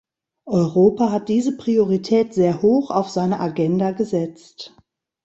Europa 0.47 1.11
hat 1.11 1.29
diese 1.29 1.57
Priorität 1.57 2.33
sehr 2.33 2.63
hoch 2.63 2.89
auf 2.89 3.11
seine 3.11 3.39
Agenda 3.39 3.91
gesetzt. 3.91 4.73